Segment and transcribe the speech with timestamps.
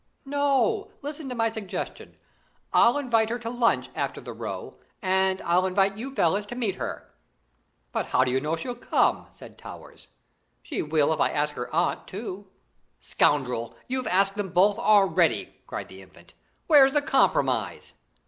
[0.25, 2.17] "No, listen to my suggestion.
[2.73, 6.77] I'll invite her to lunch after the row, and I'll invite you fellows to meet
[6.77, 7.13] her."
[7.91, 10.07] "But how do you know she'll come?" said Towers.
[10.63, 12.47] "She will if I ask her aunt too."
[12.99, 16.33] "Scoundrel, you've asked them both already!" cried the Infant.
[16.65, 17.93] "Where's the compromise?"